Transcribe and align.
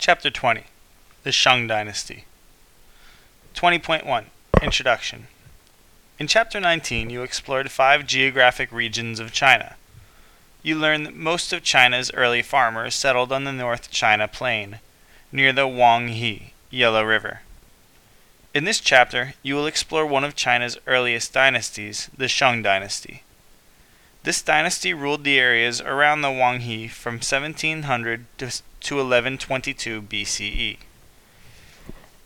Chapter 0.00 0.30
20 0.30 0.62
The 1.24 1.32
Shang 1.32 1.66
Dynasty 1.66 2.24
20.1 3.56 4.26
Introduction 4.62 5.26
In 6.20 6.28
Chapter 6.28 6.60
19, 6.60 7.10
you 7.10 7.22
explored 7.22 7.72
five 7.72 8.06
geographic 8.06 8.70
regions 8.70 9.18
of 9.18 9.32
China. 9.32 9.74
You 10.62 10.76
learned 10.76 11.04
that 11.04 11.16
most 11.16 11.52
of 11.52 11.64
China's 11.64 12.12
early 12.12 12.42
farmers 12.42 12.94
settled 12.94 13.32
on 13.32 13.42
the 13.42 13.52
North 13.52 13.90
China 13.90 14.28
Plain, 14.28 14.78
near 15.32 15.52
the 15.52 15.66
Huanghe 15.66 16.52
Yellow 16.70 17.02
River. 17.02 17.40
In 18.54 18.64
this 18.64 18.78
chapter, 18.78 19.34
you 19.42 19.56
will 19.56 19.66
explore 19.66 20.06
one 20.06 20.24
of 20.24 20.36
China's 20.36 20.78
earliest 20.86 21.32
dynasties, 21.32 22.08
the 22.16 22.28
Shang 22.28 22.62
Dynasty. 22.62 23.24
This 24.22 24.42
dynasty 24.42 24.94
ruled 24.94 25.24
the 25.24 25.40
areas 25.40 25.80
around 25.80 26.20
the 26.20 26.28
Huanghe 26.28 26.88
from 26.88 27.14
1700 27.14 28.26
to 28.38 28.62
1122 28.82 30.02
BCE. 30.02 30.78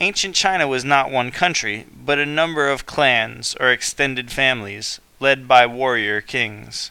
Ancient 0.01 0.34
China 0.34 0.66
was 0.66 0.84
not 0.84 1.10
one 1.10 1.30
country, 1.30 1.87
but 1.95 2.19
a 2.19 2.27
number 2.27 2.69
of 2.69 2.87
clans 2.87 3.55
or 3.60 3.70
extended 3.70 4.30
families 4.33 5.01
led 5.20 5.46
by 5.46 5.65
warrior 5.65 6.20
kings. 6.20 6.91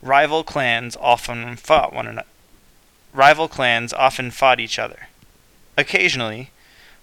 Rival 0.00 0.44
clans 0.44 0.96
often 1.00 1.56
fought 1.56 1.92
one 1.92 2.06
another. 2.06 2.28
Rival 3.12 3.48
clans 3.48 3.92
often 3.92 4.30
fought 4.30 4.60
each 4.60 4.78
other. 4.78 5.08
Occasionally, 5.76 6.50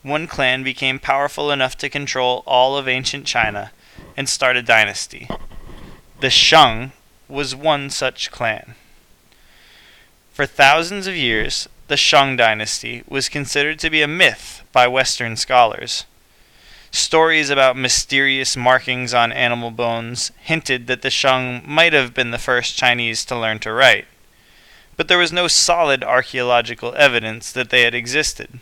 one 0.01 0.27
clan 0.27 0.63
became 0.63 0.99
powerful 0.99 1.51
enough 1.51 1.77
to 1.77 1.89
control 1.89 2.43
all 2.45 2.77
of 2.77 2.87
ancient 2.87 3.25
China 3.25 3.71
and 4.15 4.29
start 4.29 4.55
a 4.55 4.61
dynasty. 4.61 5.27
The 6.21 6.29
Shang 6.29 6.91
was 7.27 7.55
one 7.55 7.89
such 7.89 8.31
clan. 8.31 8.75
For 10.41 10.47
thousands 10.47 11.05
of 11.05 11.15
years, 11.15 11.69
the 11.87 11.95
Shang 11.95 12.35
dynasty 12.35 13.03
was 13.07 13.29
considered 13.29 13.77
to 13.77 13.91
be 13.91 14.01
a 14.01 14.07
myth 14.07 14.63
by 14.71 14.87
Western 14.87 15.35
scholars. 15.35 16.05
Stories 16.89 17.51
about 17.51 17.77
mysterious 17.77 18.57
markings 18.57 19.13
on 19.13 19.31
animal 19.31 19.69
bones 19.69 20.31
hinted 20.41 20.87
that 20.87 21.03
the 21.03 21.11
Shang 21.11 21.61
might 21.63 21.93
have 21.93 22.15
been 22.15 22.31
the 22.31 22.39
first 22.39 22.75
Chinese 22.75 23.23
to 23.25 23.37
learn 23.37 23.59
to 23.59 23.71
write, 23.71 24.07
but 24.97 25.07
there 25.07 25.19
was 25.19 25.31
no 25.31 25.47
solid 25.47 26.03
archaeological 26.03 26.95
evidence 26.95 27.51
that 27.51 27.69
they 27.69 27.83
had 27.83 27.93
existed. 27.93 28.59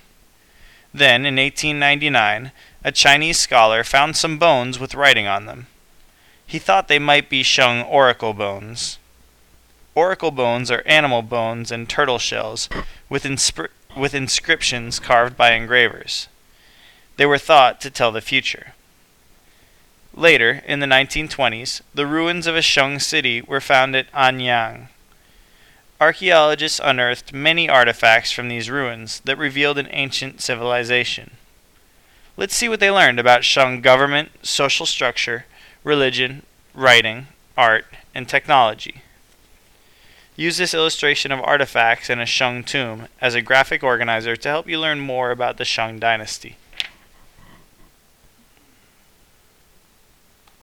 Then, 0.93 1.25
in 1.25 1.37
1899, 1.37 2.51
a 2.83 2.91
Chinese 2.91 3.39
scholar 3.39 3.85
found 3.85 4.17
some 4.17 4.37
bones 4.37 4.79
with 4.79 4.95
writing 4.95 5.27
on 5.27 5.45
them. 5.45 5.67
He 6.45 6.59
thought 6.59 6.89
they 6.89 6.99
might 6.99 7.29
be 7.29 7.41
Shang 7.41 7.83
oracle 7.83 8.33
bones. 8.33 8.98
Oracle 9.95 10.31
bones 10.31 10.69
are 10.71 10.83
animal 10.85 11.21
bones 11.21 11.71
and 11.71 11.89
turtle 11.89 12.19
shells 12.19 12.69
with, 13.09 13.25
with 13.97 14.13
inscriptions 14.13 14.99
carved 14.99 15.35
by 15.35 15.51
engravers. 15.51 16.27
They 17.17 17.25
were 17.25 17.37
thought 17.37 17.81
to 17.81 17.89
tell 17.89 18.11
the 18.11 18.21
future. 18.21 18.73
Later, 20.13 20.63
in 20.65 20.79
the 20.79 20.85
1920s, 20.85 21.81
the 21.93 22.07
ruins 22.07 22.47
of 22.47 22.55
a 22.55 22.61
Shang 22.61 22.99
city 22.99 23.41
were 23.41 23.61
found 23.61 23.95
at 23.95 24.11
Anyang. 24.11 24.87
Archaeologists 26.01 26.79
unearthed 26.81 27.33
many 27.33 27.69
artifacts 27.69 28.31
from 28.31 28.47
these 28.47 28.69
ruins 28.69 29.19
that 29.25 29.37
revealed 29.37 29.77
an 29.77 29.89
ancient 29.91 30.39
civilization. 30.41 31.31
Let's 32.37 32.55
see 32.55 32.69
what 32.69 32.79
they 32.79 32.89
learned 32.89 33.19
about 33.19 33.43
Shang 33.43 33.81
government, 33.81 34.31
social 34.41 34.85
structure, 34.85 35.45
religion, 35.83 36.43
writing, 36.73 37.27
art, 37.57 37.85
and 38.15 38.29
technology. 38.29 39.01
Use 40.39 40.55
this 40.55 40.73
illustration 40.73 41.33
of 41.33 41.41
artifacts 41.41 42.09
in 42.09 42.21
a 42.21 42.25
Shang 42.25 42.63
tomb 42.63 43.09
as 43.19 43.35
a 43.35 43.41
graphic 43.41 43.83
organizer 43.83 44.37
to 44.37 44.47
help 44.47 44.69
you 44.69 44.79
learn 44.79 45.01
more 45.01 45.31
about 45.31 45.57
the 45.57 45.65
Shang 45.65 45.99
dynasty. 45.99 46.55